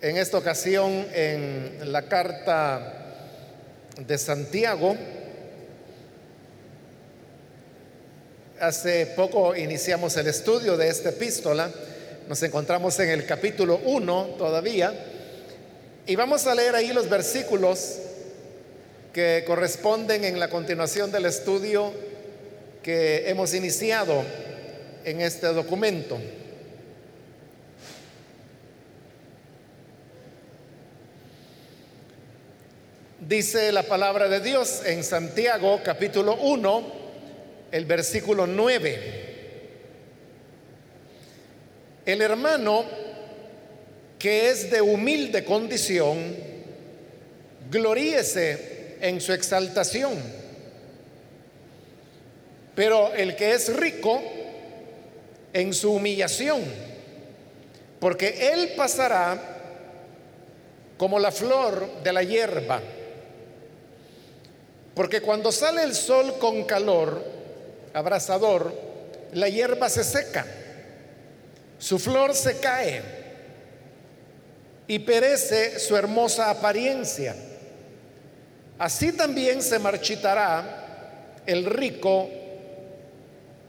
[0.00, 2.92] en esta ocasión en la carta
[4.06, 4.96] de Santiago.
[8.60, 11.70] Hace poco iniciamos el estudio de esta epístola.
[12.28, 14.92] Nos encontramos en el capítulo 1 todavía.
[16.06, 17.98] Y vamos a leer ahí los versículos
[19.12, 21.92] que corresponden en la continuación del estudio
[22.82, 24.22] que hemos iniciado
[25.04, 26.18] en este documento.
[33.26, 36.92] Dice la palabra de Dios en Santiago capítulo 1,
[37.72, 39.24] el versículo 9.
[42.06, 42.84] El hermano
[44.16, 46.36] que es de humilde condición,
[47.68, 50.14] gloríese en su exaltación.
[52.76, 54.22] Pero el que es rico,
[55.52, 56.62] en su humillación,
[57.98, 59.56] porque él pasará
[60.96, 62.80] como la flor de la hierba.
[64.96, 67.22] Porque cuando sale el sol con calor
[67.92, 68.72] abrasador,
[69.34, 70.46] la hierba se seca,
[71.78, 73.02] su flor se cae
[74.86, 77.36] y perece su hermosa apariencia.
[78.78, 82.30] Así también se marchitará el rico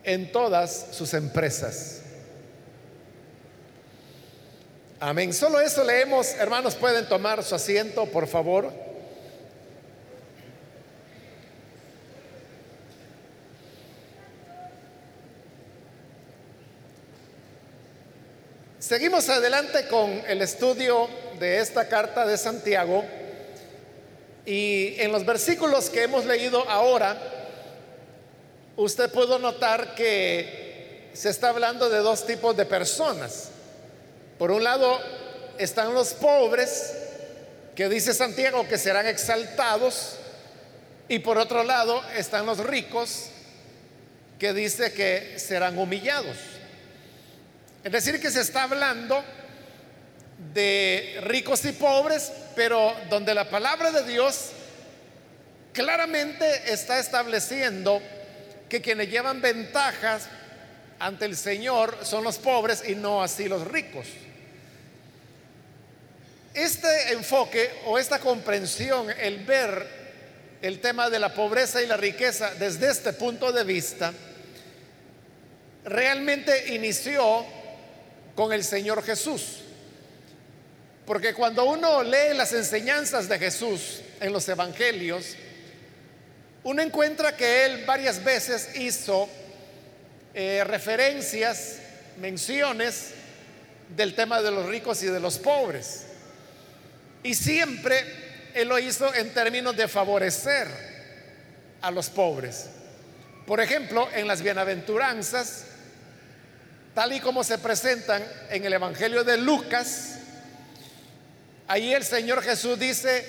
[0.06, 2.04] en todas sus empresas.
[5.02, 5.34] Amén.
[5.34, 6.36] Solo eso leemos.
[6.36, 8.87] Hermanos, pueden tomar su asiento, por favor.
[18.88, 23.04] Seguimos adelante con el estudio de esta carta de Santiago
[24.46, 27.18] y en los versículos que hemos leído ahora,
[28.78, 33.50] usted pudo notar que se está hablando de dos tipos de personas.
[34.40, 35.02] Por un lado
[35.58, 36.94] están los pobres,
[37.76, 40.16] que dice Santiago que serán exaltados,
[41.10, 43.26] y por otro lado están los ricos,
[44.40, 46.38] que dice que serán humillados.
[47.84, 49.24] Es decir, que se está hablando
[50.54, 54.52] de ricos y pobres, pero donde la palabra de Dios
[55.74, 58.02] claramente está estableciendo
[58.70, 60.28] que quienes llevan ventajas
[61.00, 64.08] ante el Señor son los pobres y no así los ricos.
[66.54, 69.98] Este enfoque o esta comprensión, el ver
[70.62, 74.12] el tema de la pobreza y la riqueza desde este punto de vista,
[75.86, 77.46] realmente inició
[78.38, 79.62] con el Señor Jesús.
[81.08, 85.36] Porque cuando uno lee las enseñanzas de Jesús en los evangelios,
[86.64, 89.28] uno encuentra que Él varias veces hizo
[90.36, 91.78] eh, referencias,
[92.20, 93.14] menciones
[93.96, 96.04] del tema de los ricos y de los pobres.
[97.24, 98.04] Y siempre
[98.54, 100.68] Él lo hizo en términos de favorecer
[101.82, 102.68] a los pobres.
[103.48, 105.66] Por ejemplo, en las bienaventuranzas,
[106.98, 110.16] tal y como se presentan en el Evangelio de Lucas,
[111.68, 113.24] ahí el Señor Jesús dice,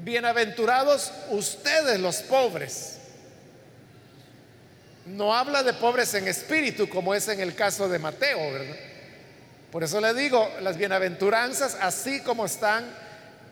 [0.00, 2.94] bienaventurados ustedes los pobres.
[5.06, 8.74] No habla de pobres en espíritu como es en el caso de Mateo, ¿verdad?
[9.70, 12.84] Por eso le digo, las bienaventuranzas, así como están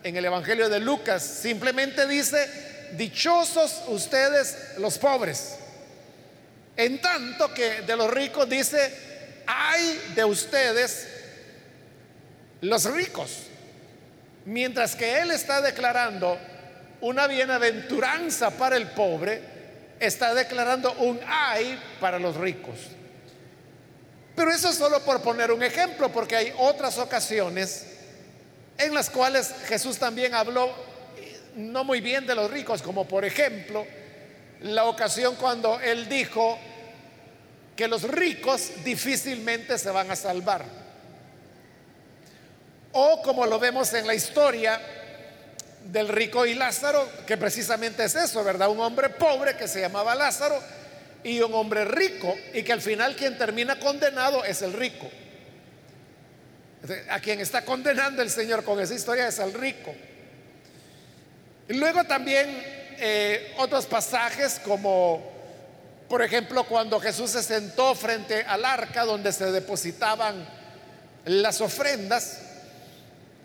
[0.03, 2.49] en el Evangelio de Lucas, simplemente dice,
[2.97, 5.55] dichosos ustedes los pobres.
[6.77, 9.10] En tanto que de los ricos dice,
[9.51, 11.09] hay de ustedes
[12.61, 13.47] los ricos.
[14.45, 16.39] Mientras que Él está declarando
[17.01, 19.43] una bienaventuranza para el pobre,
[19.99, 22.77] está declarando un ay para los ricos.
[24.37, 27.87] Pero eso es solo por poner un ejemplo, porque hay otras ocasiones
[28.79, 30.73] en las cuales Jesús también habló
[31.57, 33.87] no muy bien de los ricos, como por ejemplo
[34.63, 36.59] la ocasión cuando Él dijo,
[37.81, 40.67] que los ricos difícilmente se van a salvar.
[42.93, 44.79] O como lo vemos en la historia
[45.87, 48.69] del rico y Lázaro, que precisamente es eso, ¿verdad?
[48.69, 50.63] Un hombre pobre que se llamaba Lázaro
[51.25, 55.11] y un hombre rico y que al final quien termina condenado es el rico.
[57.09, 59.95] A quien está condenando el Señor con esa historia es al rico.
[61.67, 62.63] Y luego también
[62.99, 65.40] eh, otros pasajes como
[66.11, 70.45] por ejemplo, cuando Jesús se sentó frente al arca donde se depositaban
[71.25, 72.41] las ofrendas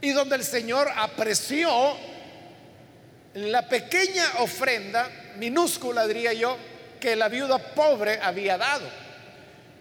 [0.02, 1.70] y donde el Señor apreció
[3.36, 5.08] la pequeña ofrenda,
[5.38, 6.58] minúscula diría yo,
[7.00, 8.90] que la viuda pobre había dado.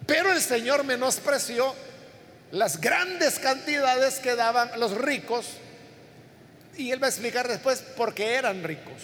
[0.05, 1.73] Pero el Señor menospreció
[2.51, 5.47] las grandes cantidades que daban los ricos.
[6.77, 9.01] Y él va a explicar después por qué eran ricos.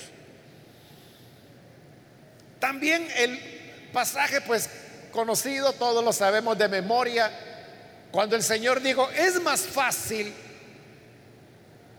[2.59, 3.60] También el
[3.91, 4.69] pasaje, pues
[5.11, 7.31] conocido, todos lo sabemos de memoria,
[8.11, 10.33] cuando el Señor dijo, es más fácil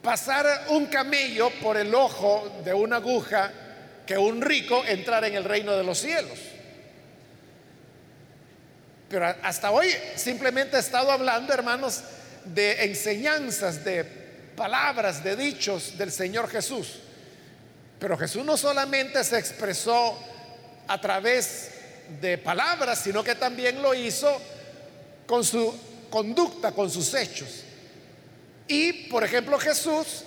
[0.03, 3.53] pasar un camello por el ojo de una aguja
[4.07, 6.39] que un rico entrar en el reino de los cielos.
[9.09, 12.03] Pero hasta hoy simplemente he estado hablando, hermanos,
[12.45, 14.05] de enseñanzas, de
[14.57, 16.99] palabras, de dichos del Señor Jesús.
[17.99, 20.19] Pero Jesús no solamente se expresó
[20.89, 21.71] a través
[22.21, 24.41] de palabras, sino que también lo hizo
[25.27, 25.75] con su
[26.11, 27.65] conducta, con sus hechos.
[28.69, 30.25] Y, por ejemplo, Jesús,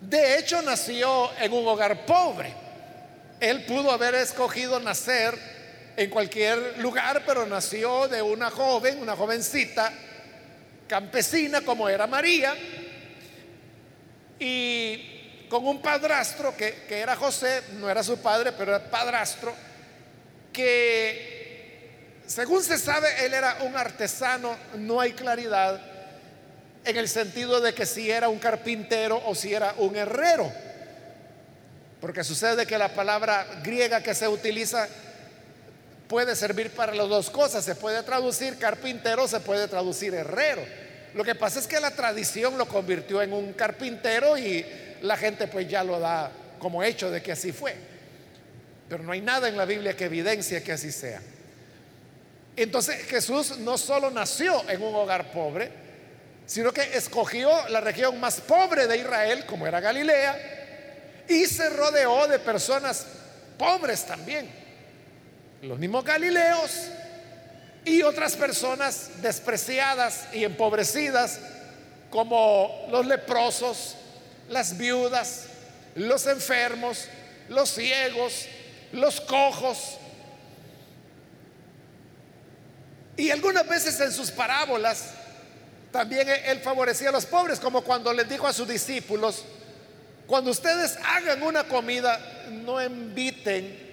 [0.00, 2.52] de hecho, nació en un hogar pobre.
[3.40, 5.38] Él pudo haber escogido nacer
[5.96, 9.92] en cualquier lugar, pero nació de una joven, una jovencita
[10.88, 12.54] campesina como era María,
[14.38, 19.54] y con un padrastro que, que era José, no era su padre, pero era padrastro,
[20.58, 21.38] que
[22.26, 25.80] según se sabe, él era un artesano, no hay claridad
[26.84, 30.52] en el sentido de que si era un carpintero o si era un herrero.
[32.00, 34.88] Porque sucede que la palabra griega que se utiliza
[36.08, 37.64] puede servir para las dos cosas.
[37.64, 40.62] Se puede traducir carpintero, se puede traducir herrero.
[41.14, 44.66] Lo que pasa es que la tradición lo convirtió en un carpintero y
[45.02, 47.76] la gente pues ya lo da como hecho de que así fue.
[48.88, 51.20] Pero no hay nada en la Biblia que evidencie que así sea.
[52.56, 55.70] Entonces Jesús no solo nació en un hogar pobre,
[56.46, 62.26] sino que escogió la región más pobre de Israel, como era Galilea, y se rodeó
[62.26, 63.06] de personas
[63.58, 64.50] pobres también.
[65.62, 66.88] Los mismos Galileos
[67.84, 71.38] y otras personas despreciadas y empobrecidas,
[72.10, 73.96] como los leprosos,
[74.48, 75.44] las viudas,
[75.94, 77.06] los enfermos,
[77.48, 78.46] los ciegos,
[78.92, 79.98] los cojos.
[83.16, 85.10] Y algunas veces en sus parábolas
[85.90, 89.44] también él favorecía a los pobres, como cuando les dijo a sus discípulos,
[90.26, 92.20] cuando ustedes hagan una comida,
[92.50, 93.88] no inviten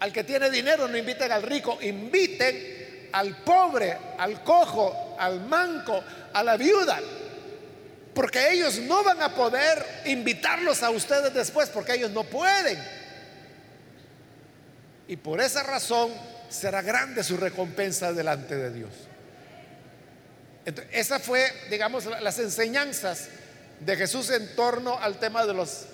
[0.00, 6.02] al que tiene dinero, no inviten al rico, inviten al pobre, al cojo, al manco,
[6.32, 7.00] a la viuda.
[8.12, 12.82] Porque ellos no van a poder invitarlos a ustedes después, porque ellos no pueden.
[15.08, 16.10] Y por esa razón
[16.48, 18.90] será grande su recompensa delante de Dios.
[20.90, 23.28] Esa fue, digamos, las enseñanzas
[23.80, 25.84] de Jesús en torno al tema de los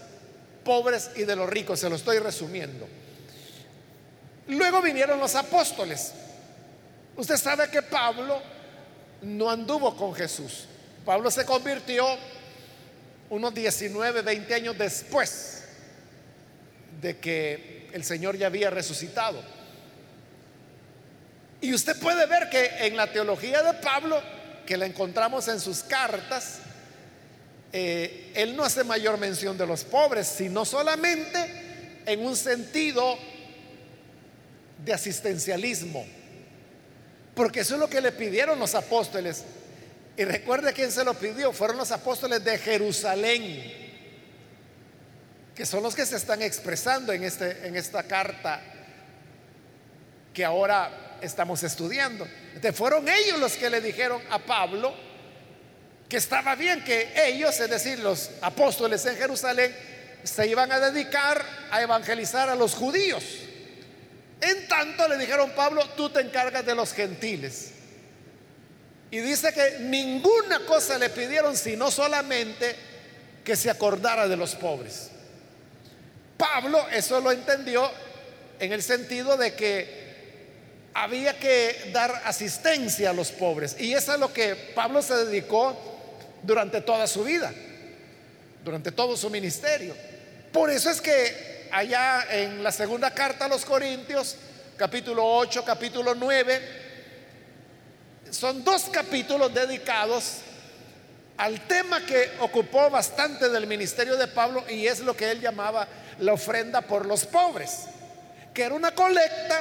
[0.64, 1.80] pobres y de los ricos.
[1.80, 2.88] Se lo estoy resumiendo.
[4.48, 6.12] Luego vinieron los apóstoles.
[7.16, 8.40] Usted sabe que Pablo
[9.22, 10.66] no anduvo con Jesús.
[11.04, 12.06] Pablo se convirtió
[13.28, 15.64] unos 19, 20 años después
[17.00, 19.42] de que el Señor ya había resucitado.
[21.60, 24.20] Y usted puede ver que en la teología de Pablo,
[24.66, 26.58] que la encontramos en sus cartas,
[27.72, 33.16] eh, él no hace mayor mención de los pobres, sino solamente en un sentido
[34.84, 36.04] de asistencialismo.
[37.34, 39.44] Porque eso es lo que le pidieron los apóstoles.
[40.16, 43.81] Y recuerde quién se lo pidió, fueron los apóstoles de Jerusalén
[45.54, 48.60] que son los que se están expresando en, este, en esta carta
[50.32, 52.26] que ahora estamos estudiando.
[52.54, 54.94] Entonces fueron ellos los que le dijeron a Pablo
[56.08, 59.74] que estaba bien que ellos, es decir, los apóstoles en Jerusalén,
[60.24, 63.24] se iban a dedicar a evangelizar a los judíos.
[64.40, 67.70] En tanto le dijeron, Pablo, tú te encargas de los gentiles.
[69.10, 72.76] Y dice que ninguna cosa le pidieron, sino solamente
[73.44, 75.11] que se acordara de los pobres.
[76.42, 77.88] Pablo eso lo entendió
[78.58, 83.76] en el sentido de que había que dar asistencia a los pobres.
[83.78, 85.78] Y eso es lo que Pablo se dedicó
[86.42, 87.54] durante toda su vida,
[88.64, 89.94] durante todo su ministerio.
[90.52, 94.34] Por eso es que allá en la segunda carta a los Corintios,
[94.76, 96.60] capítulo 8, capítulo 9,
[98.30, 100.38] son dos capítulos dedicados
[101.36, 105.86] al tema que ocupó bastante del ministerio de Pablo y es lo que él llamaba
[106.18, 107.86] la ofrenda por los pobres,
[108.52, 109.60] que era una colecta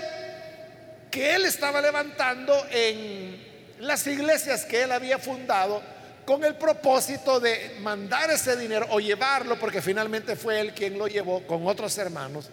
[1.10, 5.82] que él estaba levantando en las iglesias que él había fundado
[6.26, 11.08] con el propósito de mandar ese dinero o llevarlo, porque finalmente fue él quien lo
[11.08, 12.50] llevó con otros hermanos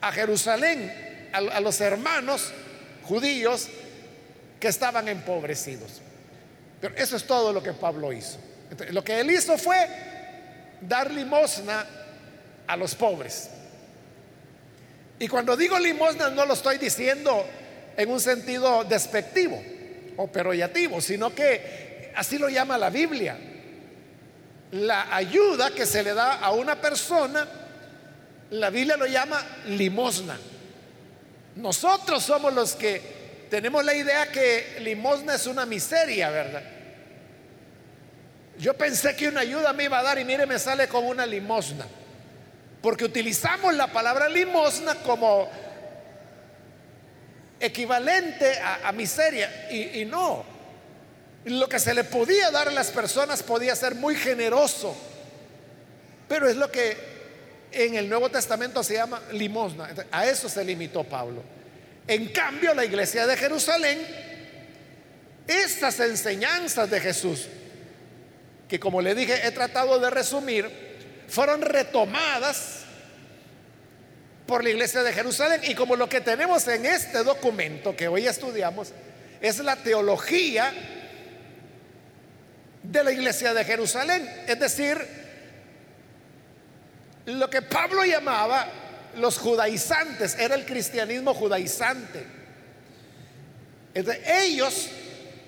[0.00, 2.52] a Jerusalén, a, los hermanos
[3.04, 3.68] judíos
[4.58, 6.00] que estaban empobrecidos.
[6.80, 8.38] Pero eso es todo lo que Pablo hizo.
[8.90, 9.88] lo que él hizo fue
[10.80, 11.86] dar limosna
[12.66, 13.50] a los pobres.
[15.18, 17.46] Y cuando digo limosna no lo estoy diciendo
[17.96, 19.62] en un sentido despectivo
[20.16, 23.36] o peroyativo, sino que así lo llama la Biblia.
[24.72, 27.46] La ayuda que se le da a una persona,
[28.50, 30.36] la Biblia lo llama limosna.
[31.56, 36.62] Nosotros somos los que tenemos la idea que limosna es una miseria, ¿verdad?
[38.58, 41.24] Yo pensé que una ayuda me iba a dar y mire, me sale con una
[41.24, 41.86] limosna.
[42.86, 45.50] Porque utilizamos la palabra limosna como
[47.58, 49.66] equivalente a, miseria.
[49.72, 50.44] Y, y no.
[51.46, 54.96] Lo que se le podía dar a las personas podía ser muy generoso.
[56.28, 56.96] Pero es lo que
[57.72, 59.88] en el Nuevo Testamento se llama limosna.
[60.12, 61.42] A eso se limitó Pablo.
[62.06, 63.98] En cambio, la iglesia de Jerusalén,
[65.48, 67.48] estas enseñanzas de Jesús,
[68.68, 70.70] que como le dije he tratado de resumir,
[71.26, 72.75] fueron retomadas
[74.46, 75.60] por la iglesia de Jerusalén.
[75.64, 78.92] Y como lo que tenemos en este documento que hoy estudiamos
[79.40, 80.72] es la teología
[82.82, 84.96] de la iglesia de Jerusalén, es decir,
[87.26, 88.66] lo que Pablo llamaba
[89.16, 92.24] los judaizantes, era el cristianismo judaizante.
[93.94, 94.88] ellos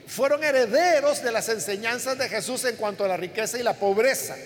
[0.07, 4.37] fueron herederos de las enseñanzas de Jesús en cuanto a la riqueza y la pobreza.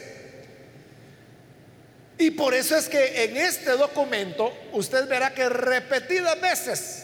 [2.22, 7.02] Y por eso es que en este documento usted verá que repetidas veces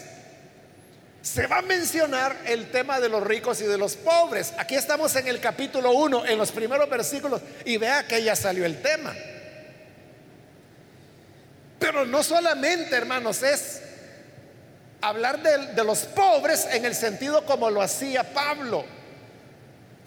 [1.21, 4.53] se va a mencionar el tema de los ricos y de los pobres.
[4.57, 8.65] Aquí estamos en el capítulo 1, en los primeros versículos, y vea que ya salió
[8.65, 9.13] el tema.
[11.79, 13.81] Pero no solamente, hermanos, es
[15.01, 18.85] hablar de, los pobres en el sentido como lo hacía Pablo.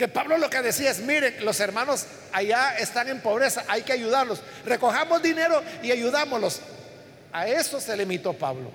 [0.02, 3.92] Que Pablo lo que decía es, miren, los hermanos allá están en pobreza, hay que
[3.92, 4.42] ayudarlos.
[4.66, 6.58] Recojamos dinero y ayudámoslos.
[7.32, 8.72] A eso se limitó Pablo.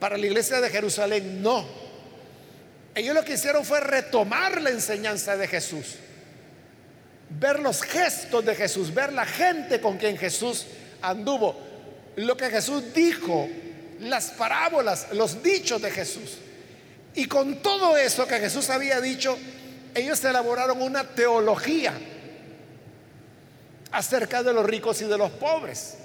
[0.00, 1.66] Para la iglesia de Jerusalén, no.
[2.94, 5.96] Ellos lo que hicieron fue retomar la enseñanza de Jesús.
[7.28, 10.64] Ver los gestos de Jesús, ver la gente con quien Jesús
[11.02, 11.60] anduvo
[12.16, 13.50] lo que Jesús dijo,
[14.00, 16.38] las parábolas, los dichos de Jesús.
[17.14, 19.38] Y con todo eso que Jesús había dicho,
[19.96, 21.94] ellos elaboraron una teología
[23.90, 25.96] acerca de los ricos y de los pobres.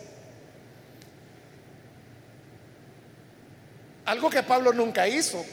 [4.06, 5.44] Algo que Pablo nunca hizo.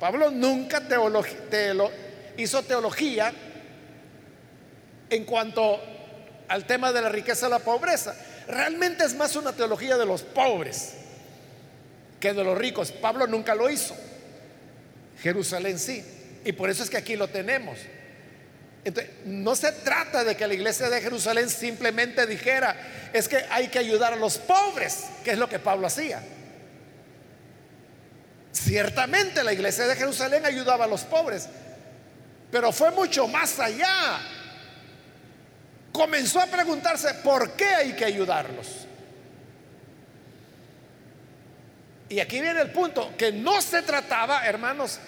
[0.00, 0.82] Pablo nunca
[2.36, 3.32] hizo teología
[5.08, 5.80] en cuanto
[6.48, 8.16] al tema de la riqueza y la pobreza.
[8.48, 10.94] Realmente es más una teología de los pobres
[12.18, 12.90] que de los ricos.
[12.90, 13.94] Pablo nunca lo hizo.
[15.22, 16.04] Jerusalén sí.
[16.44, 17.78] Y por eso es que aquí lo tenemos.
[18.84, 22.76] Entonces, no se trata de que la iglesia de Jerusalén simplemente dijera,
[23.12, 26.22] es que hay que ayudar a los pobres, que es lo que Pablo hacía.
[28.52, 31.48] Ciertamente la iglesia de Jerusalén ayudaba a los pobres,
[32.50, 34.20] pero fue mucho más allá
[35.94, 38.66] comenzó a preguntarse por qué hay que ayudarlos.
[42.08, 44.98] Y aquí viene el punto, que no se trataba, hermanos,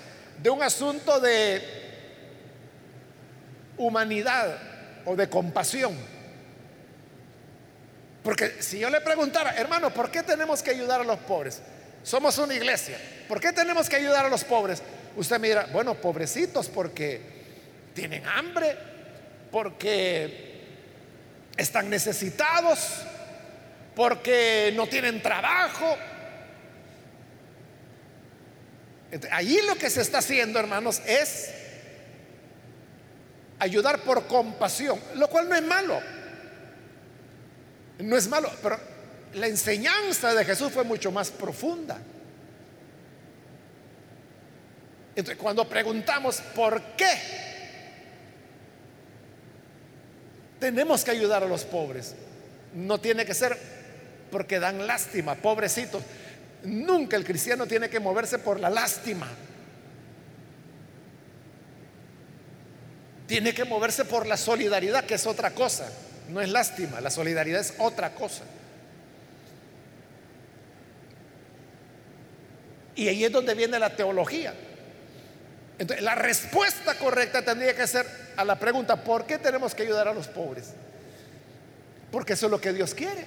[0.42, 1.62] de un asunto de
[3.78, 4.58] humanidad
[5.04, 5.96] o de compasión.
[8.22, 11.62] Porque si yo le preguntara, hermano, ¿por qué tenemos que ayudar a los pobres?
[12.02, 12.98] Somos una iglesia.
[13.28, 14.82] ¿Por qué tenemos que ayudar a los pobres?
[15.16, 17.20] Usted me dirá, bueno, pobrecitos porque
[17.94, 18.76] tienen hambre,
[19.50, 20.60] porque
[21.56, 23.02] están necesitados,
[23.94, 25.96] porque no tienen trabajo.
[29.30, 31.50] Allí lo que se está haciendo, hermanos, es
[33.58, 36.00] ayudar por compasión, lo cual no es malo.
[37.98, 38.78] No es malo, pero
[39.34, 41.98] la enseñanza de Jesús fue mucho más profunda.
[45.14, 47.46] Entonces, cuando preguntamos por qué
[50.58, 52.14] Tenemos que ayudar a los pobres.
[52.74, 53.58] No tiene que ser
[54.30, 56.02] porque dan lástima, pobrecitos.
[56.66, 59.28] Nunca el cristiano tiene que moverse por la lástima.
[63.28, 65.88] Tiene que moverse por la solidaridad, que es otra cosa.
[66.28, 68.42] No es lástima, la solidaridad es otra cosa.
[72.96, 74.52] Y ahí es donde viene la teología.
[75.78, 78.06] Entonces, la respuesta correcta tendría que ser
[78.36, 80.72] a la pregunta, ¿por qué tenemos que ayudar a los pobres?
[82.10, 83.24] Porque eso es lo que Dios quiere.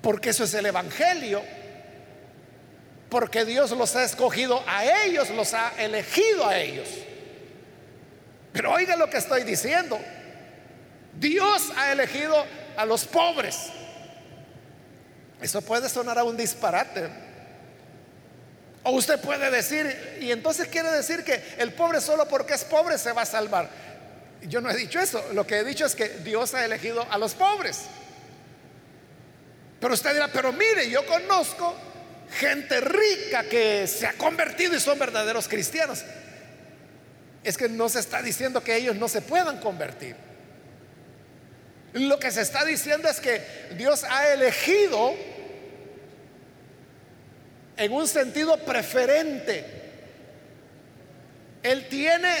[0.00, 1.42] Porque eso es el Evangelio.
[3.14, 6.88] Porque Dios los ha escogido a ellos, los ha elegido a ellos.
[8.52, 10.00] Pero oiga lo que estoy diciendo.
[11.20, 12.44] Dios ha elegido
[12.76, 13.68] a los pobres.
[15.40, 17.08] Eso puede sonar a un disparate.
[18.82, 22.98] O usted puede decir, y entonces quiere decir que el pobre solo porque es pobre
[22.98, 23.70] se va a salvar.
[24.42, 25.24] Yo no he dicho eso.
[25.34, 27.82] Lo que he dicho es que Dios ha elegido a los pobres.
[29.78, 31.76] Pero usted dirá, pero mire, yo conozco
[32.30, 36.04] gente rica que se ha convertido y son verdaderos cristianos.
[37.42, 40.16] Es que no se está diciendo que ellos no se puedan convertir.
[41.92, 43.40] Lo que se está diciendo es que
[43.76, 45.14] Dios ha elegido
[47.76, 49.64] en un sentido preferente.
[51.62, 52.34] Él tiene,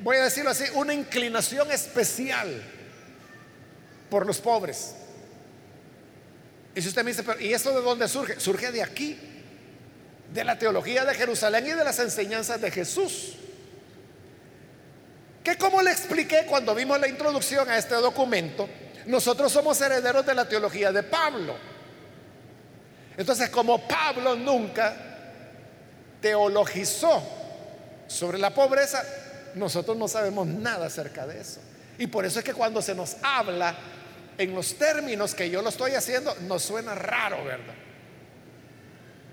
[0.00, 2.62] voy a decirlo así, una inclinación especial
[4.10, 4.94] por los pobres.
[6.78, 8.38] Y si usted me dice, ¿y eso de dónde surge?
[8.38, 9.18] Surge de aquí,
[10.32, 13.32] de la teología de Jerusalén y de las enseñanzas de Jesús.
[15.42, 18.68] Que como le expliqué cuando vimos la introducción a este documento,
[19.06, 21.56] nosotros somos herederos de la teología de Pablo.
[23.16, 24.94] Entonces, como Pablo nunca
[26.20, 27.20] teologizó
[28.06, 29.04] sobre la pobreza,
[29.56, 31.58] nosotros no sabemos nada acerca de eso.
[31.98, 33.74] Y por eso es que cuando se nos habla
[34.38, 37.74] en los términos que yo lo estoy haciendo, nos suena raro, ¿verdad?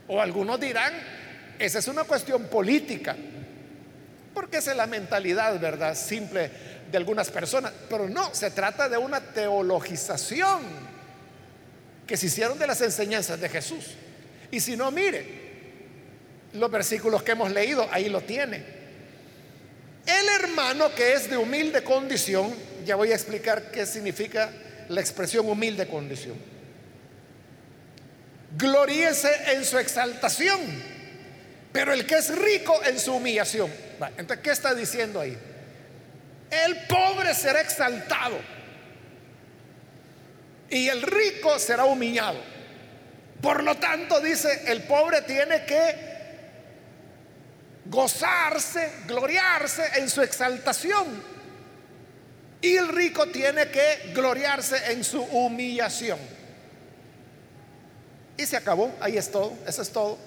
[0.08, 0.94] O algunos dirán,
[1.60, 3.16] esa es una cuestión política,
[4.34, 5.96] porque esa es la mentalidad, ¿verdad?
[5.96, 6.50] Simple
[6.92, 7.72] de algunas personas.
[7.88, 10.64] Pero no, se trata de una teologización
[12.08, 13.92] que se hicieron de las enseñanzas de Jesús.
[14.50, 15.46] Y si no, mire,
[16.54, 18.64] los versículos que hemos leído, ahí lo tiene.
[20.06, 22.54] El hermano que es de humilde condición,
[22.86, 24.52] ya voy a explicar qué significa
[24.90, 26.36] la expresión humilde condición.
[28.58, 30.60] Gloríese en su exaltación,
[31.72, 33.72] pero el que es rico en su humillación.
[34.18, 35.38] Entonces, ¿qué está diciendo ahí?
[36.50, 38.40] El pobre será exaltado
[40.70, 42.40] y el rico será humillado.
[43.42, 46.16] Por lo tanto, dice, el pobre tiene que
[47.86, 51.35] gozarse, gloriarse en su exaltación.
[52.66, 56.18] Y el rico tiene que gloriarse en su humillación.
[58.38, 60.18] Y se acabó, ahí es todo, eso es todo.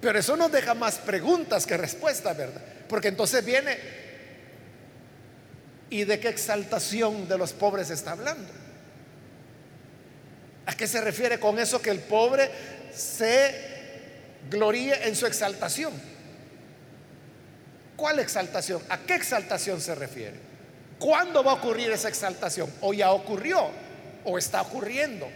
[0.00, 2.62] Pero eso nos deja más preguntas que respuestas, ¿verdad?
[2.88, 3.76] Porque entonces viene,
[5.90, 8.48] ¿y de qué exaltación de los pobres está hablando?
[10.66, 12.48] ¿A qué se refiere con eso que el pobre
[12.94, 13.56] se
[14.48, 15.94] gloríe en su exaltación?
[17.96, 18.80] ¿Cuál exaltación?
[18.88, 20.45] ¿A qué exaltación se refiere?
[20.98, 22.70] ¿Cuándo va a ocurrir esa exaltación?
[22.80, 23.68] ¿O ya ocurrió?
[24.24, 25.28] ¿O está ocurriendo?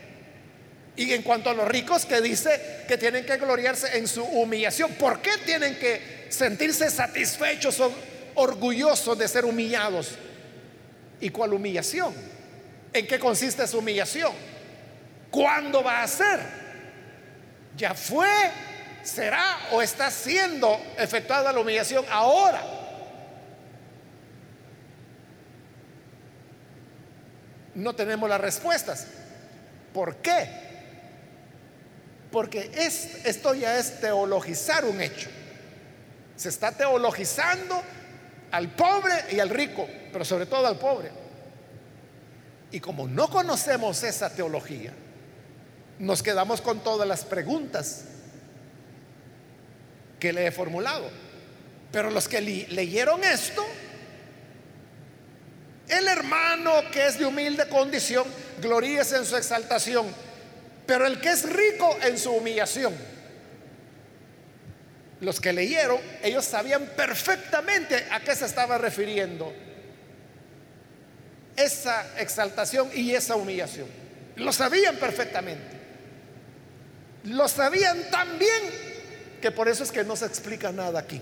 [0.96, 4.92] Y en cuanto a los ricos que dice que tienen que gloriarse en su humillación,
[4.94, 7.92] ¿por qué tienen que sentirse satisfechos o
[8.35, 10.11] orgullosos de ser humillados?
[11.20, 12.14] ¿Y cuál humillación?
[12.92, 14.33] ¿En qué consiste su humillación?
[15.31, 16.40] ¿Cuándo va a ser?
[17.77, 18.29] ¿Ya fue?
[19.03, 22.80] ¿Será o está siendo efectuada la humillación ahora?
[27.74, 29.06] No tenemos las respuestas.
[29.92, 30.48] ¿Por qué?
[32.30, 32.70] Porque
[33.24, 35.28] esto ya es teologizar un hecho.
[36.37, 37.83] Se está teologizando
[38.52, 41.11] al pobre y al rico, pero sobre todo al pobre.
[42.70, 44.92] Y como no conocemos esa teología,
[45.98, 48.04] nos quedamos con todas las preguntas
[50.20, 51.09] que le he formulado.
[51.90, 53.64] Pero los que leyeron esto,
[55.90, 58.24] el hermano que es de humilde condición,
[58.61, 60.07] gloríese en su exaltación,
[60.87, 62.94] pero el que es rico en su humillación.
[65.20, 69.53] Los que leyeron, ellos sabían perfectamente a qué se estaba refiriendo
[71.57, 73.87] esa exaltación y esa humillación.
[74.37, 75.79] Lo sabían perfectamente.
[77.24, 78.62] Lo sabían tan bien
[79.42, 81.20] que por eso es que no se explica nada aquí.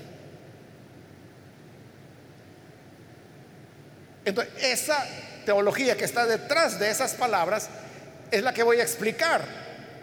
[4.29, 5.07] Entonces, esa
[5.45, 7.69] teología que está detrás de esas palabras
[8.31, 9.43] es la que voy a explicar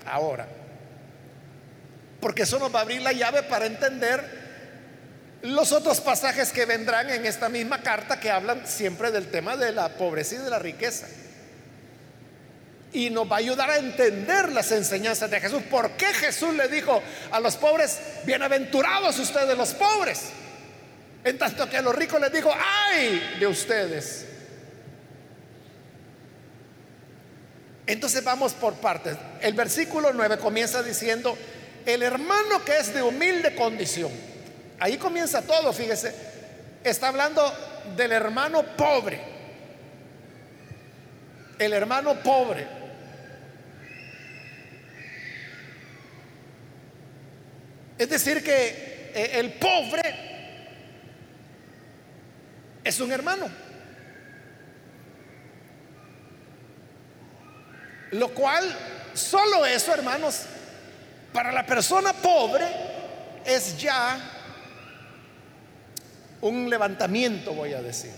[0.06, 0.48] ahora.
[2.20, 4.46] Porque eso nos va a abrir la llave para entender
[5.44, 9.72] los otros pasajes que vendrán en esta misma carta que hablan siempre del tema de
[9.72, 11.06] la pobreza y de la riqueza
[12.96, 15.62] y nos va a ayudar a entender las enseñanzas de Jesús.
[15.70, 20.30] ¿Por qué Jesús le dijo a los pobres, bienaventurados ustedes los pobres?
[21.26, 24.28] En tanto que a los ricos les dijo, ay de ustedes.
[27.88, 29.18] Entonces vamos por partes.
[29.42, 31.36] El versículo 9 comienza diciendo,
[31.84, 34.12] el hermano que es de humilde condición.
[34.80, 36.14] Ahí comienza todo, fíjese.
[36.84, 37.52] está hablando
[37.98, 39.20] del hermano pobre.
[41.58, 42.68] El hermano pobre.
[47.98, 50.25] Es decir, que eh, el pobre
[52.86, 53.50] es un hermano.
[58.12, 58.64] Lo cual,
[59.14, 60.44] solo eso, hermanos,
[61.34, 62.66] para la persona pobre
[63.44, 64.18] es ya
[66.42, 68.14] un levantamiento, voy a decir.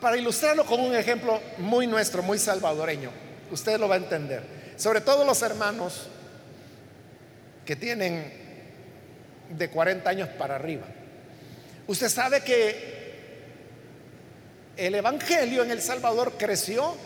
[0.00, 3.10] Para ilustrarlo con un ejemplo muy nuestro, muy salvadoreño,
[3.50, 4.74] usted lo va a entender.
[4.76, 6.08] Sobre todo los hermanos
[7.64, 8.45] que tienen
[9.50, 10.86] de 40 años para arriba.
[11.86, 12.96] Usted sabe que
[14.76, 16.96] el Evangelio en El Salvador creció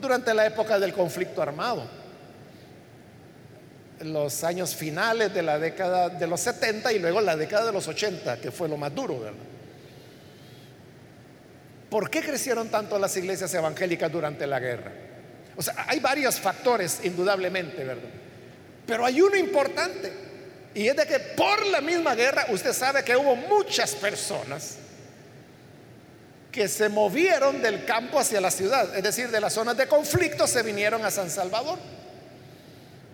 [0.00, 1.86] durante la época del conflicto armado.
[4.00, 7.86] Los años finales de la década de los 70 y luego la década de los
[7.86, 9.38] 80, que fue lo más duro, ¿verdad?
[11.90, 14.92] ¿Por qué crecieron tanto las iglesias evangélicas durante la guerra?
[15.56, 18.08] O sea, hay varios factores, indudablemente, ¿verdad?
[18.86, 20.10] Pero hay uno importante,
[20.74, 24.76] y es de que por la misma guerra usted sabe que hubo muchas personas
[26.52, 30.46] que se movieron del campo hacia la ciudad, es decir, de las zonas de conflicto
[30.46, 31.78] se vinieron a San Salvador.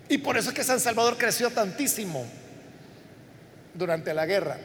[0.09, 2.25] Y por eso es que San Salvador creció tantísimo
[3.73, 4.57] durante la guerra.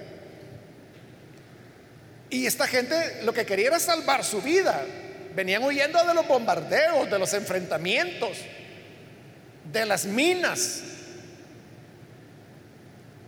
[2.30, 4.82] Y esta gente lo que quería era salvar su vida.
[5.34, 8.38] Venían huyendo de los bombardeos, de los enfrentamientos,
[9.70, 10.82] de las minas,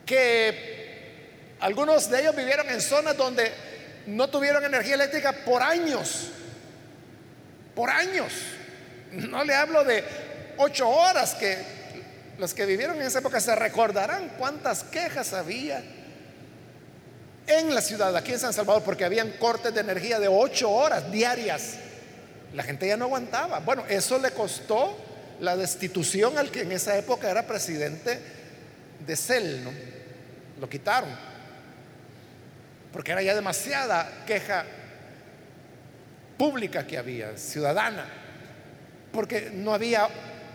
[0.04, 3.50] que algunos de ellos vivieron en zonas donde
[4.06, 6.28] no tuvieron energía eléctrica por años.
[7.74, 8.32] Por años.
[9.12, 10.04] No le hablo de
[10.58, 11.56] ocho horas que
[12.38, 15.82] los que vivieron en esa época se recordarán cuántas quejas había
[17.46, 21.10] en la ciudad, aquí en San Salvador, porque habían cortes de energía de ocho horas
[21.12, 21.74] diarias.
[22.54, 23.60] La gente ya no aguantaba.
[23.60, 24.96] Bueno, eso le costó
[25.40, 28.18] la destitución al que en esa época era presidente
[29.06, 29.93] de CEL, ¿no?
[30.60, 31.34] Lo quitaron
[32.94, 34.64] porque era ya demasiada queja
[36.38, 38.06] pública que había, ciudadana,
[39.12, 40.08] porque no había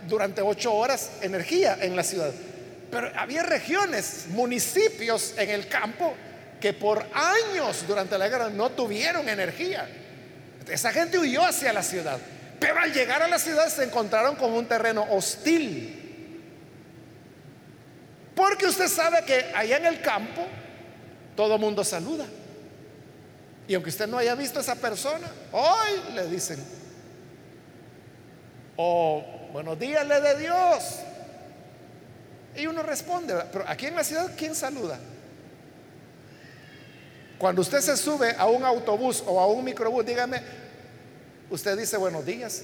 [0.07, 2.31] durante ocho horas energía en la ciudad.
[2.89, 6.13] Pero había regiones, municipios en el campo
[6.62, 9.85] que por años durante la guerra no tuvieron energía.
[10.69, 12.19] Esa gente huyó hacia la ciudad.
[12.57, 15.98] Pero al llegar a la ciudad se encontraron con un terreno hostil.
[18.39, 20.47] Porque usted sabe que allá en el campo
[21.36, 22.25] todo mundo saluda.
[23.67, 26.58] Y aunque usted no haya visto a esa persona, hoy le dicen,
[28.78, 30.99] o buenos días le de Dios.
[32.56, 34.97] Y uno responde, pero aquí en la ciudad, ¿quién saluda?
[37.38, 40.41] Cuando usted se sube a un autobús o a un microbús, dígame,
[41.49, 42.63] usted dice buenos días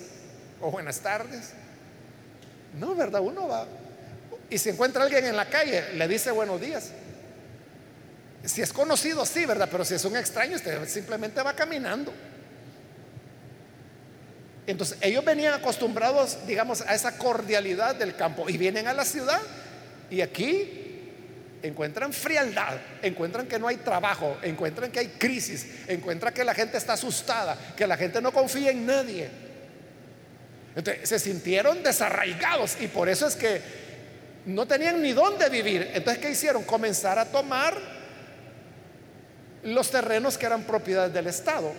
[0.62, 1.52] o buenas tardes.
[2.80, 3.20] No, ¿verdad?
[3.20, 3.68] Uno va.
[4.50, 6.92] Y si encuentra a alguien en la calle, le dice buenos días.
[8.44, 9.68] Si es conocido, sí, ¿verdad?
[9.72, 12.14] Pero si es un extraño, usted simplemente va caminando.
[14.68, 19.40] Entonces, ellos venían acostumbrados, digamos, a esa cordialidad del campo y vienen a la ciudad
[20.10, 20.82] y aquí
[21.62, 26.78] encuentran frialdad, encuentran que no hay trabajo, encuentran que hay crisis, encuentran que la gente
[26.78, 29.30] está asustada, que la gente no confía en nadie.
[30.76, 33.85] Entonces, se sintieron desarraigados y por eso es que
[34.46, 35.92] no tenían ni dónde vivir.
[35.94, 36.64] Entonces, ¿qué hicieron?
[36.64, 37.78] Comenzar a tomar
[39.64, 41.72] los terrenos que eran propiedad del Estado.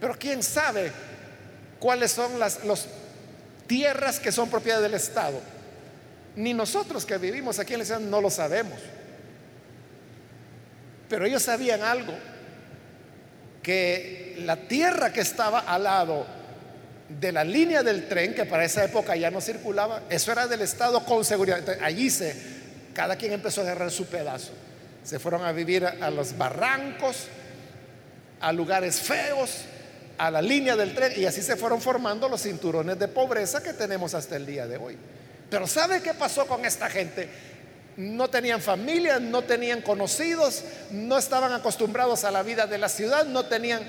[0.00, 0.92] Pero quién sabe
[1.80, 2.60] cuáles son las
[3.66, 5.40] tierras que son propiedad del Estado.
[6.36, 8.78] Ni nosotros que vivimos aquí en la ciudad no lo sabemos.
[11.08, 12.12] Pero ellos sabían algo,
[13.62, 16.26] que la tierra que estaba al lado
[17.08, 20.62] de la línea del tren, que para esa época ya no circulaba, eso era del
[20.62, 21.62] Estado con seguridad.
[21.80, 22.34] allí se,
[22.94, 24.52] cada quien empezó a agarrar su pedazo
[25.06, 27.28] se fueron a vivir a los barrancos,
[28.40, 29.60] a lugares feos,
[30.18, 33.72] a la línea del tren, y así se fueron formando los cinturones de pobreza que
[33.72, 34.96] tenemos hasta el día de hoy.
[35.48, 37.28] Pero ¿sabe qué pasó con esta gente?
[37.96, 43.26] No tenían familia, no tenían conocidos, no estaban acostumbrados a la vida de la ciudad,
[43.26, 43.82] no tenían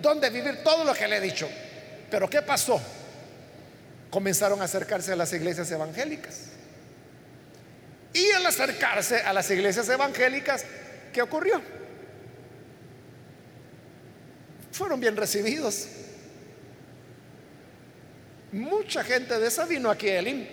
[0.00, 1.48] dónde vivir, todo lo que le he dicho.
[2.10, 2.80] Pero ¿qué pasó?
[4.10, 6.46] Comenzaron a acercarse a las iglesias evangélicas.
[8.12, 10.64] Y al acercarse a las iglesias evangélicas,
[11.12, 11.62] ¿qué ocurrió?
[14.72, 15.86] Fueron bien recibidos.
[18.52, 20.46] Mucha gente de esa vino aquí a Elim.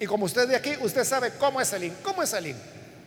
[0.00, 1.94] Y como usted de aquí, usted sabe cómo es el IN.
[2.02, 2.56] ¿Cómo es el IN?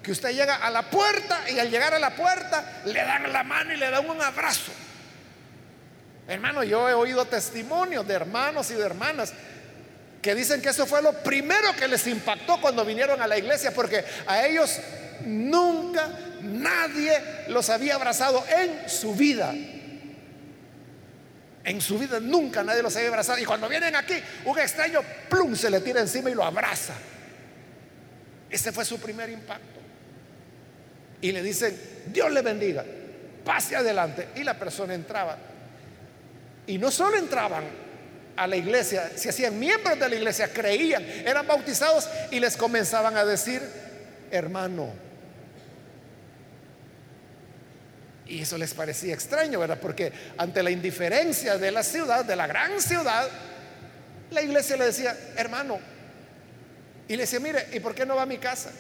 [0.04, 3.44] Que usted llega a la puerta y al llegar a la puerta le dan la
[3.44, 4.72] mano y le dan un abrazo.
[6.28, 9.34] Hermano, yo he oído testimonios de hermanos y de hermanas
[10.22, 13.72] que dicen que eso fue lo primero que les impactó cuando vinieron a la iglesia,
[13.72, 14.80] porque a ellos
[15.24, 16.10] nunca
[16.42, 19.54] nadie los había abrazado en su vida.
[21.64, 23.38] En su vida nunca nadie los había abrazado.
[23.40, 26.96] Y cuando vienen aquí, un extraño, plum, se le tira encima y lo abraza.
[28.50, 29.80] Ese fue su primer impacto.
[31.22, 32.84] Y le dicen, Dios le bendiga,
[33.44, 34.30] pase adelante.
[34.36, 35.38] Y la persona entraba.
[36.68, 37.64] Y no solo entraban
[38.36, 43.16] a la iglesia, se hacían miembros de la iglesia, creían, eran bautizados y les comenzaban
[43.16, 43.62] a decir,
[44.32, 44.92] hermano.
[48.28, 49.78] Y eso les parecía extraño, ¿verdad?
[49.80, 53.30] Porque ante la indiferencia de la ciudad, de la gran ciudad,
[54.32, 55.80] la iglesia le decía, hermano.
[57.08, 58.72] Y le decía, mire, ¿y por qué no va a mi casa?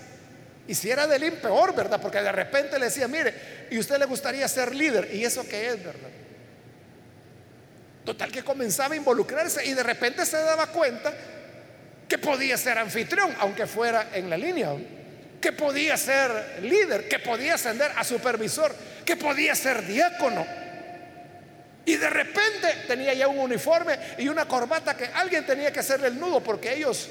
[0.68, 2.02] Y si era del peor, ¿verdad?
[2.02, 5.14] Porque de repente le decía, mire, ¿y usted le gustaría ser líder?
[5.14, 6.10] ¿Y eso qué es, verdad?
[8.06, 11.12] Total que comenzaba a involucrarse y de repente se daba cuenta
[12.08, 14.76] que podía ser anfitrión, aunque fuera en la línea,
[15.42, 20.46] que podía ser líder, que podía ascender a supervisor, que podía ser diácono.
[21.84, 26.08] Y de repente tenía ya un uniforme y una corbata que alguien tenía que hacerle
[26.08, 27.10] el nudo porque ellos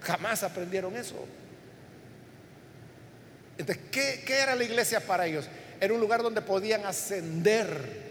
[0.00, 1.26] jamás aprendieron eso.
[3.58, 5.46] Entonces, ¿qué, ¿qué, era la iglesia para ellos?
[5.78, 8.09] Era un lugar donde podían ascender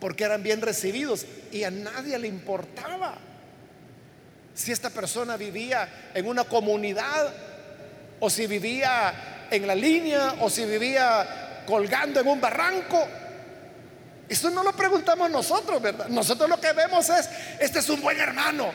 [0.00, 3.16] porque eran bien recibidos y a nadie le importaba
[4.54, 7.32] si esta persona vivía en una comunidad
[8.20, 13.06] o si vivía en la línea o si vivía colgando en un barranco.
[14.28, 16.08] Eso no lo preguntamos nosotros, ¿verdad?
[16.08, 17.28] Nosotros lo que vemos es,
[17.60, 18.72] este es un buen hermano,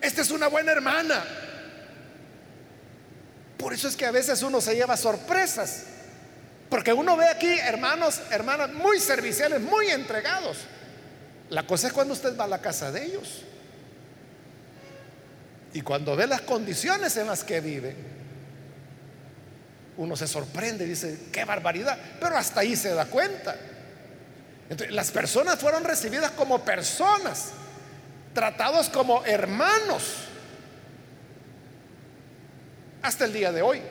[0.00, 1.24] esta es una buena hermana.
[3.56, 5.84] Por eso es que a veces uno se lleva sorpresas.
[6.70, 10.58] Porque uno ve aquí hermanos, hermanas muy serviciales, muy entregados.
[11.50, 13.42] La cosa es cuando usted va a la casa de ellos.
[15.72, 17.94] Y cuando ve las condiciones en las que vive,
[19.96, 21.98] uno se sorprende y dice, qué barbaridad.
[22.20, 23.56] Pero hasta ahí se da cuenta.
[24.68, 27.50] Entonces, las personas fueron recibidas como personas,
[28.32, 30.28] tratados como hermanos,
[33.02, 33.82] hasta el día de hoy.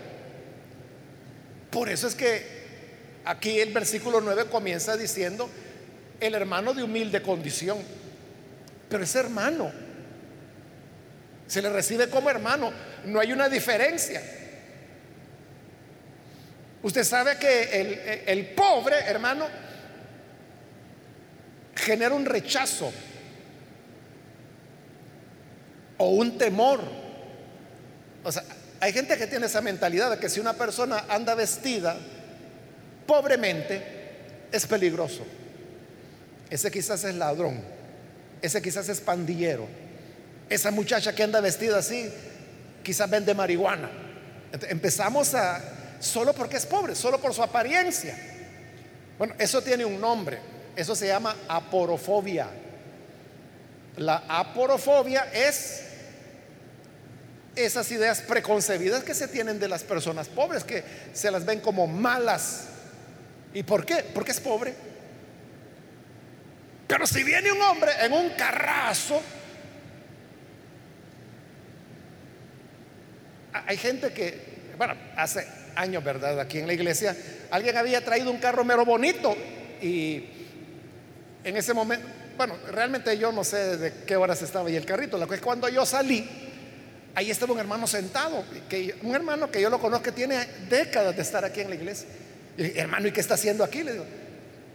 [1.70, 2.59] Por eso es que
[3.26, 5.50] Aquí el versículo 9 comienza diciendo,
[6.20, 7.78] el hermano de humilde condición.
[8.90, 9.72] Pero es hermano.
[11.48, 12.72] Se le recibe como hermano.
[13.06, 14.22] No hay una diferencia.
[16.82, 19.48] Usted sabe que el, pobre hermano
[21.76, 22.92] genera un rechazo
[25.98, 26.82] o un temor.
[28.24, 28.44] O sea,
[28.80, 31.98] hay gente que tiene esa mentalidad de que si una persona anda vestida
[33.10, 33.82] pobremente,
[34.52, 35.26] es peligroso.
[36.48, 37.60] Ese quizás es ladrón,
[38.40, 39.68] ese quizás es pandillero,
[40.48, 42.08] esa muchacha que anda vestida así,
[42.84, 43.90] quizás vende marihuana.
[44.70, 45.60] empezamos a,
[46.00, 48.16] solo porque es pobre, solo por su apariencia.
[49.18, 50.38] Bueno, eso tiene un nombre,
[50.76, 52.48] eso se llama aporofobia.
[53.98, 55.82] La aporofobia es
[57.56, 61.88] esas ideas preconcebidas que se tienen de las personas pobres, que se las ven como
[61.88, 62.66] malas,
[63.54, 64.06] ¿Y por qué?
[64.14, 64.74] Porque es pobre.
[66.88, 69.22] Pero si viene un hombre en un carrazo,
[73.54, 76.40] hay gente que, bueno, hace años, ¿verdad?
[76.40, 77.16] Aquí en la iglesia,
[77.52, 79.36] alguien había traído un carro mero bonito
[79.82, 80.26] y
[81.44, 82.08] en ese momento,
[82.38, 85.70] bueno, realmente yo no sé de qué horas estaba ahí el carrito, la es cuando
[85.70, 86.28] yo salí,
[87.16, 88.44] ahí estaba un hermano sentado,
[89.04, 92.08] un hermano que yo lo conozco que tiene décadas de estar aquí en la iglesia
[92.60, 93.84] hermano, ¿y qué está haciendo aquí?
[93.84, 94.06] Le digo,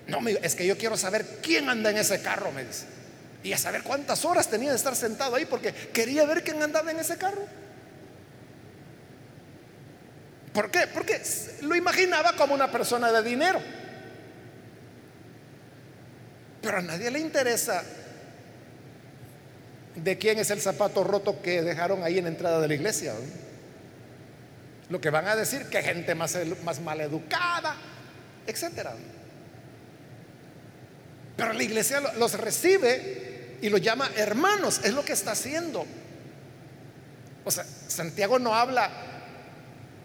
[0.06, 2.86] no, es que yo quiero saber quién anda en ese carro, me dice.
[3.42, 6.90] Y a saber cuántas horas tenía de estar sentado ahí porque quería ver quién andaba
[6.90, 7.46] en ese carro.
[10.52, 10.86] ¿Por qué?
[10.86, 11.20] Porque
[11.62, 13.60] lo imaginaba como una persona de dinero.
[16.62, 17.82] Pero a nadie le interesa
[19.96, 23.14] de quién es el zapato roto que dejaron ahí en la entrada de la iglesia.
[24.90, 27.76] Lo que van a decir que gente más, más mal educada,
[28.46, 28.94] etcétera.
[31.36, 35.86] Pero la iglesia los recibe y los llama hermanos, es lo que está haciendo.
[37.44, 38.90] O sea, Santiago no habla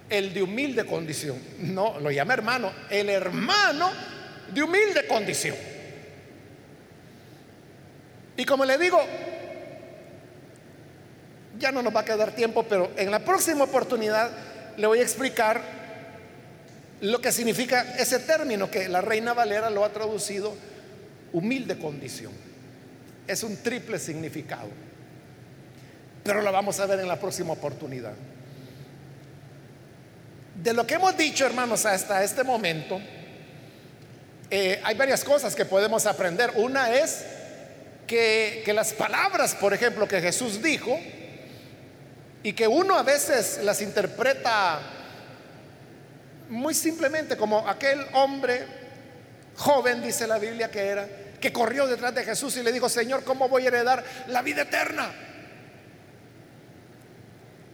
[0.10, 3.92] el de humilde condición, no, lo llama hermano, el hermano
[4.52, 5.56] de humilde condición.
[8.38, 9.00] Y como le digo,
[11.60, 14.32] Ya no nos va a quedar tiempo, pero en la próxima oportunidad
[14.80, 15.62] le voy a explicar
[17.02, 20.56] lo que significa ese término que la Reina Valera lo ha traducido
[21.34, 22.32] humilde condición.
[23.28, 24.70] Es un triple significado.
[26.24, 28.14] Pero lo vamos a ver en la próxima oportunidad.
[30.56, 33.02] De lo que hemos dicho, hermanos, hasta este momento,
[34.50, 36.54] eh, hay varias cosas que podemos aprender.
[36.56, 37.26] Una es
[38.08, 40.98] que, que las palabras, por ejemplo, que Jesús dijo,
[42.44, 44.80] y que uno a veces las interpreta
[46.50, 48.66] muy simplemente como aquel hombre
[49.56, 51.08] joven, dice la Biblia que era,
[51.40, 54.64] que corrió detrás de Jesús y le dijo, Señor, ¿cómo voy a heredar la vida
[54.64, 55.12] eterna?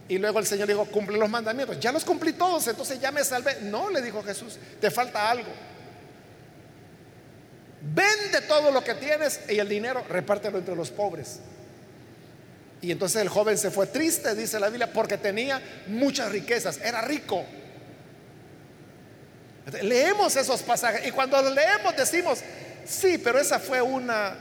[0.08, 1.80] Y luego el Señor dijo, cumple los mandamientos.
[1.80, 3.58] Ya los cumplí todos, entonces ya me salvé.
[3.62, 5.50] No, le dijo Jesús, te falta algo.
[7.80, 11.40] Vende todo lo que tienes y el dinero repártelo entre los pobres.
[12.82, 17.00] Y entonces el joven se fue triste, dice la Biblia, porque tenía muchas riquezas, era
[17.02, 17.44] rico.
[19.82, 22.40] Leemos esos pasajes y cuando los leemos decimos,
[22.84, 24.36] sí, pero esa fue una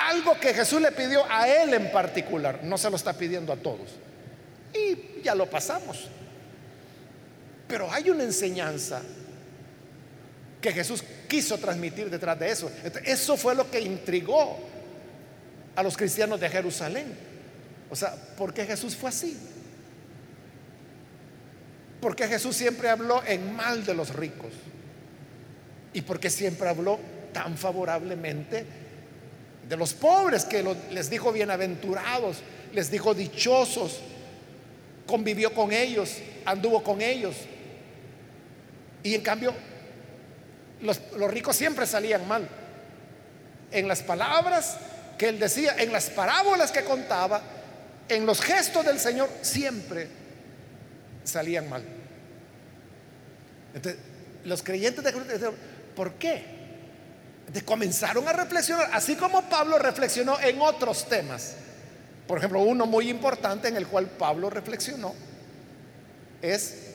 [0.00, 3.56] algo que Jesús le pidió a él en particular, no se lo está pidiendo a
[3.56, 3.90] todos.
[4.74, 6.08] Y ya lo pasamos.
[7.68, 9.02] Pero hay una enseñanza
[10.60, 12.70] que Jesús quiso transmitir detrás de eso.
[13.04, 14.58] Eso fue lo que intrigó
[15.76, 17.06] a los cristianos de Jerusalén.
[17.90, 19.36] O sea, ¿por qué Jesús fue así?
[22.00, 24.52] Porque Jesús siempre habló en mal de los ricos.
[25.92, 26.98] Y porque siempre habló
[27.32, 28.64] tan favorablemente
[29.68, 32.38] de los pobres, que les dijo bienaventurados,
[32.72, 34.00] les dijo dichosos,
[35.06, 37.36] convivió con ellos, anduvo con ellos.
[39.02, 39.54] Y en cambio,
[40.80, 42.48] los ricos siempre salían mal.
[43.70, 44.78] En las palabras
[45.20, 47.42] que él decía, en las parábolas que contaba,
[48.08, 50.08] en los gestos del Señor, siempre
[51.24, 51.82] salían mal.
[53.74, 54.00] Entonces,
[54.46, 55.52] los creyentes de
[55.94, 56.42] ¿por qué?
[57.66, 61.52] comenzaron a reflexionar, así como Pablo reflexionó en otros temas.
[62.26, 65.14] Por ejemplo, uno muy importante en el cual Pablo reflexionó
[66.40, 66.94] es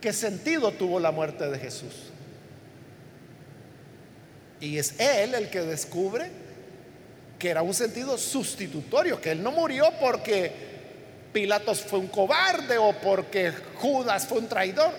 [0.00, 1.92] qué sentido tuvo la muerte de Jesús.
[4.62, 6.47] Y es él el que descubre
[7.38, 10.52] que era un sentido sustitutorio, que él no murió porque
[11.32, 14.92] Pilatos fue un cobarde o porque Judas fue un traidor.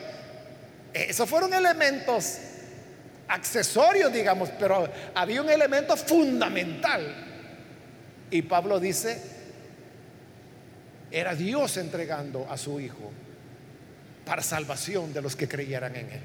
[0.93, 2.37] Esos fueron elementos
[3.27, 7.27] accesorios, digamos, pero había un elemento fundamental.
[8.31, 9.21] Y Pablo dice,
[11.11, 13.11] era Dios entregando a su Hijo
[14.25, 16.21] para salvación de los que creyeran en Él.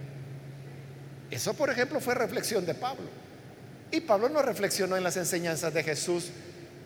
[1.30, 3.23] Eso, por ejemplo, fue reflexión de Pablo.
[3.94, 6.30] Y Pablo no reflexionó en las enseñanzas de Jesús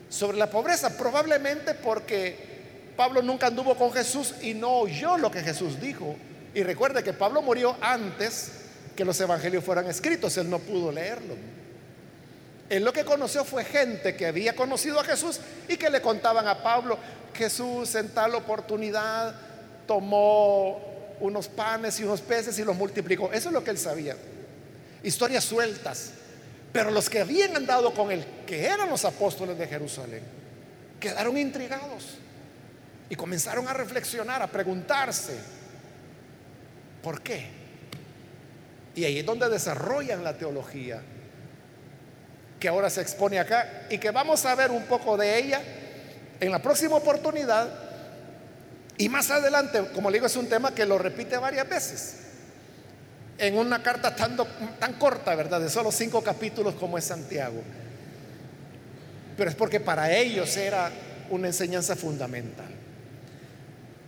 [0.09, 5.41] sobre la pobreza, probablemente porque Pablo nunca anduvo con Jesús y no oyó lo que
[5.41, 6.15] Jesús dijo.
[6.53, 8.51] Y recuerde que Pablo murió antes
[8.95, 11.33] que los evangelios fueran escritos, él no pudo leerlo.
[12.69, 16.47] Él lo que conoció fue gente que había conocido a Jesús y que le contaban
[16.47, 16.99] a Pablo,
[17.33, 19.33] Jesús en tal oportunidad
[19.87, 20.79] tomó
[21.21, 23.31] unos panes y unos peces y los multiplicó.
[23.33, 24.15] Eso es lo que él sabía.
[25.01, 26.11] Historias sueltas.
[26.71, 30.23] Pero los que habían andado con él, que eran los apóstoles de Jerusalén,
[30.99, 32.17] quedaron intrigados
[33.09, 35.35] y comenzaron a reflexionar, a preguntarse,
[37.01, 37.47] ¿por qué?
[38.95, 41.01] Y ahí es donde desarrollan la teología,
[42.59, 45.61] que ahora se expone acá y que vamos a ver un poco de ella
[46.39, 47.67] en la próxima oportunidad.
[48.97, 52.15] Y más adelante, como le digo, es un tema que lo repite varias veces.
[53.39, 54.35] En una carta tan,
[54.99, 55.61] corta, ¿verdad?
[55.61, 57.61] De solo cinco capítulos como es Santiago.
[59.37, 60.91] Pero es porque para ellos era
[61.29, 62.67] una enseñanza fundamental.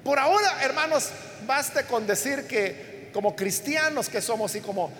[0.03, 1.09] Por ahora, hermanos,
[1.47, 4.91] baste con decir que como cristianos que somos y como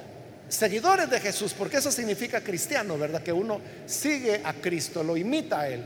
[0.48, 3.22] seguidores de Jesús, porque eso significa cristiano, ¿verdad?
[3.22, 5.84] Que uno sigue a Cristo, lo imita a Él.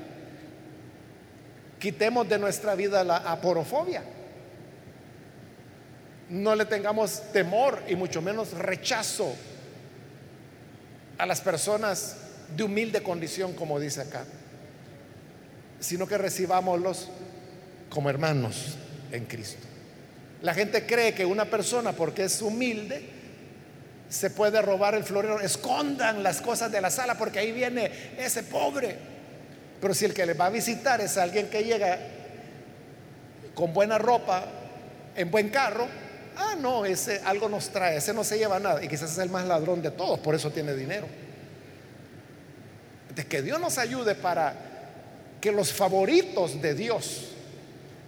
[1.80, 4.04] Quitemos de nuestra vida la aporofobia.
[6.30, 9.36] No le tengamos temor y mucho menos rechazo
[11.18, 12.18] a las personas
[12.56, 14.26] de humilde condición, como dice acá,
[15.80, 17.10] sino que recibámoslos
[17.90, 18.76] como hermanos
[19.12, 19.66] en Cristo.
[20.42, 23.10] La gente cree que una persona, porque es humilde,
[24.10, 25.40] se puede robar el florero.
[25.40, 28.96] Escondan las cosas de la sala porque ahí viene ese pobre.
[29.82, 32.00] Pero si el que le va a visitar es alguien que llega
[33.54, 34.46] con buena ropa,
[35.16, 35.88] en buen carro,
[36.38, 38.84] ah, no, ese algo nos trae, ese no se lleva nada.
[38.84, 41.08] Y quizás es el más ladrón de todos, por eso tiene dinero.
[43.16, 44.56] De que Dios nos ayude para
[45.40, 47.30] que los favoritos de Dios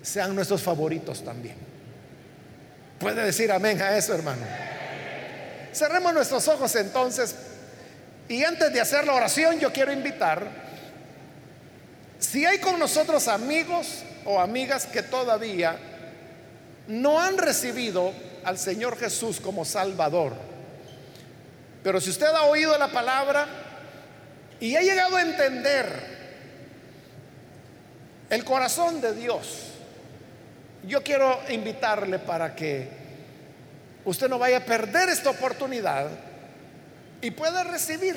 [0.01, 1.55] sean nuestros favoritos también.
[2.99, 4.41] Puede decir amén a eso, hermano.
[5.73, 7.36] Cerremos nuestros ojos entonces
[8.28, 10.47] y antes de hacer la oración yo quiero invitar,
[12.19, 15.78] si hay con nosotros amigos o amigas que todavía
[16.88, 18.13] no han recibido
[18.43, 20.33] al Señor Jesús como Salvador,
[21.83, 23.47] pero si usted ha oído la palabra
[24.59, 26.17] y ha llegado a entender
[28.29, 29.67] el corazón de Dios,
[30.85, 32.89] yo quiero invitarle para que
[34.05, 36.07] usted no vaya a perder esta oportunidad
[37.21, 38.15] y pueda recibir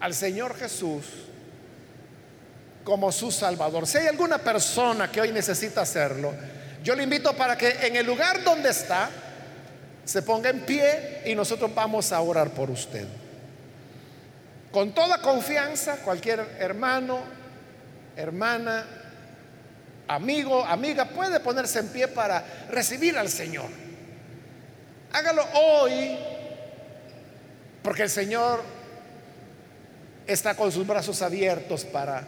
[0.00, 1.04] al Señor Jesús
[2.84, 3.86] como su Salvador.
[3.86, 6.32] Si hay alguna persona que hoy necesita hacerlo,
[6.82, 9.10] yo le invito para que en el lugar donde está
[10.04, 13.06] se ponga en pie y nosotros vamos a orar por usted.
[14.72, 17.20] Con toda confianza, cualquier hermano,
[18.16, 18.86] hermana,
[20.08, 23.68] amigo, amiga, puede ponerse en pie para recibir al Señor.
[25.12, 26.16] Hágalo hoy,
[27.82, 28.62] porque el Señor
[30.26, 32.24] está con sus brazos abiertos para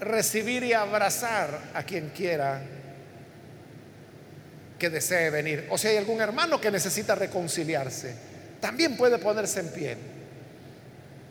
[0.00, 2.62] recibir y abrazar a quien quiera
[4.78, 5.66] que desee venir.
[5.70, 8.14] O si hay algún hermano que necesita reconciliarse,
[8.60, 9.96] también puede ponerse en pie.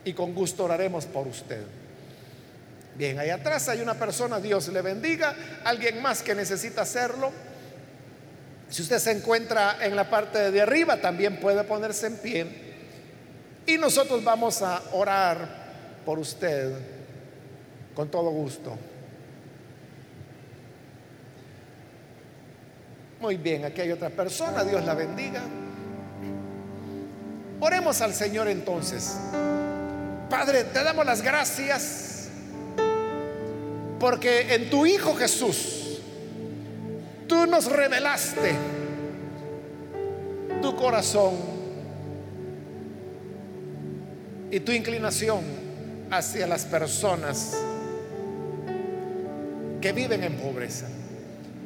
[0.04, 1.64] Y con gusto oraremos por usted.
[2.96, 7.32] Bien, ahí atrás hay una persona, Dios le bendiga, alguien más que necesita hacerlo.
[8.70, 12.46] Si usted se encuentra en la parte de arriba, también puede ponerse en pie.
[13.66, 15.68] Y nosotros vamos a orar
[16.06, 16.97] por usted
[17.98, 18.78] con todo gusto.
[23.20, 25.42] Muy bien, aquí hay otra persona, Dios la bendiga.
[27.60, 29.18] Oremos al Señor entonces.
[30.30, 32.30] Padre, te damos las gracias
[34.00, 36.00] porque en tu Hijo Jesús
[37.28, 38.54] tú nos revelaste
[40.62, 41.34] tu corazón
[44.52, 45.42] y tu inclinación
[46.12, 47.58] hacia las personas
[49.82, 50.88] que viven en pobreza.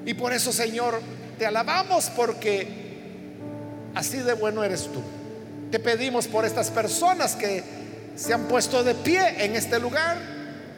[0.06, 1.02] Y por eso, Señor,
[1.38, 2.68] te alabamos porque
[3.96, 5.02] así de bueno eres tú.
[5.70, 7.64] Te pedimos por estas personas que
[8.16, 10.18] se han puesto de pie en este lugar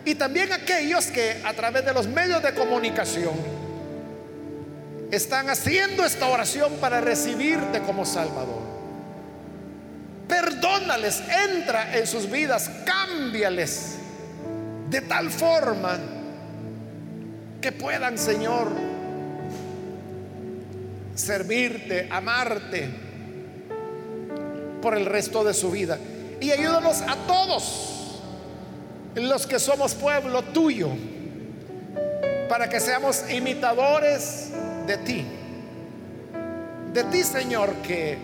[0.05, 3.33] y también aquellos que a través de los medios de comunicación
[5.11, 8.61] están haciendo esta oración para recibirte como Salvador.
[10.27, 11.21] Perdónales,
[11.51, 13.95] entra en sus vidas, cámbiales
[14.89, 15.97] de tal forma
[17.63, 18.67] que puedan, Señor,
[21.15, 22.89] servirte, amarte
[24.81, 25.97] por el resto de su vida.
[26.41, 28.21] Y ayúdanos a todos
[29.15, 30.89] los que somos pueblo tuyo,
[32.49, 34.49] para que seamos imitadores
[34.85, 35.25] de ti.
[36.91, 38.17] De ti, Señor, que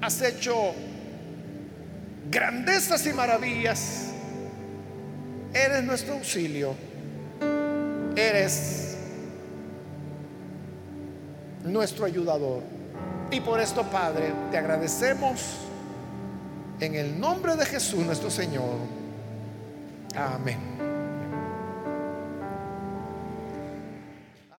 [0.00, 0.74] has hecho
[2.30, 4.12] grandezas y maravillas
[5.52, 6.74] Eres nuestro auxilio.
[8.16, 8.96] Eres
[11.64, 12.62] nuestro ayudador.
[13.30, 15.58] Y por esto, Padre, te agradecemos
[16.80, 18.76] en el nombre de Jesús nuestro Señor.
[20.14, 20.87] Amén.